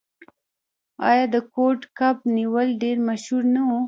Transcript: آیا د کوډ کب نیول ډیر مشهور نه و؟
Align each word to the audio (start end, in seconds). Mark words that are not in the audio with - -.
آیا 1.09 1.25
د 1.33 1.35
کوډ 1.53 1.79
کب 1.97 2.15
نیول 2.37 2.67
ډیر 2.83 2.97
مشهور 3.09 3.43
نه 3.55 3.61
و؟ 3.67 3.71